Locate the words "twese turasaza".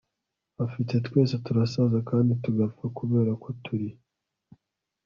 1.07-1.97